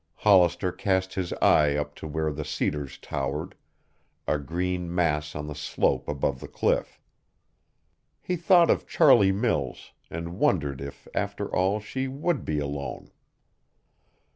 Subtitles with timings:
[0.15, 3.53] Hollister cast his eye up to where the cedars towered,
[4.27, 6.99] a green mass on the slope above the cliff.
[8.19, 13.11] He thought of Charlie Mills and wondered if after all she would be alone.